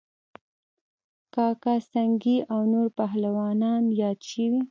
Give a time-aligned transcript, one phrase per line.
[1.35, 4.59] کاکه سنگی او نور پهلوانان یاد شوي